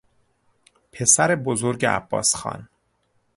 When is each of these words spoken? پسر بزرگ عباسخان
پسر 0.91 1.35
بزرگ 1.35 1.85
عباسخان 1.85 2.69